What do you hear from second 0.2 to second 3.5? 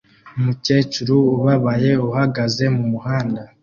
Umukecuru ubabaye uhagaze mumuhanda